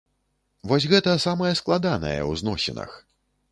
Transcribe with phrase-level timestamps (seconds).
[0.71, 2.99] Вось гэта самае складанае ў зносінах.